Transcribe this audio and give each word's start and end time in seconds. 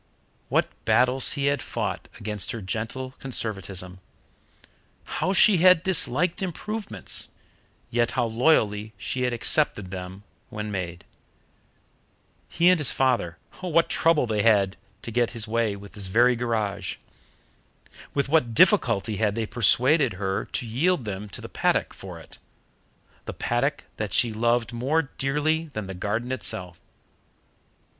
What 0.49 0.67
battles 0.83 1.33
he 1.33 1.45
had 1.45 1.61
fought 1.61 2.07
against 2.19 2.49
her 2.53 2.61
gentle 2.63 3.11
conservatism! 3.19 3.99
How 5.03 5.31
she 5.31 5.57
had 5.57 5.83
disliked 5.83 6.41
improvements, 6.41 7.27
yet 7.91 8.09
how 8.17 8.25
loyally 8.25 8.93
she 8.97 9.21
had 9.21 9.31
accepted 9.31 9.91
them 9.91 10.23
when 10.49 10.71
made! 10.71 11.05
He 12.49 12.67
and 12.71 12.79
his 12.79 12.91
father 12.91 13.37
what 13.59 13.89
trouble 13.89 14.25
they 14.25 14.41
had 14.41 14.53
had 14.71 14.77
to 15.03 15.11
get 15.11 15.33
this 15.33 15.45
very 16.07 16.35
garage! 16.35 16.95
With 18.15 18.27
what 18.27 18.55
difficulty 18.55 19.17
had 19.17 19.35
they 19.35 19.45
persuaded 19.45 20.13
her 20.13 20.45
to 20.45 20.65
yield 20.65 21.05
them 21.05 21.29
to 21.29 21.41
the 21.41 21.47
paddock 21.47 21.93
for 21.93 22.19
it 22.19 22.39
the 23.25 23.33
paddock 23.33 23.83
that 23.97 24.13
she 24.13 24.33
loved 24.33 24.73
more 24.73 25.11
dearly 25.19 25.69
than 25.73 25.85
the 25.85 25.93
garden 25.93 26.31
itself! 26.31 26.81